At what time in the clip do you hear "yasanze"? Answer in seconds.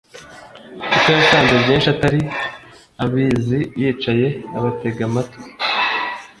1.17-1.51